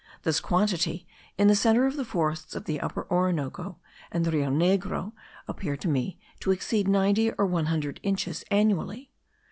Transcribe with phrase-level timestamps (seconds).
[0.23, 1.05] This quantity,
[1.37, 3.77] in the centre of the forests of the Upper Orinoco
[4.11, 5.13] and the Rio Negro,
[5.47, 9.11] appeared to me to exceed 90 or 100 inches annually.